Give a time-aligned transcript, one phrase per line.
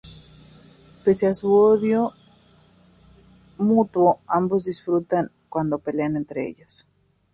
[1.03, 2.13] Pese a su odio
[3.59, 6.87] mutuo, ambos disfrutan cuando pelean entre ellos.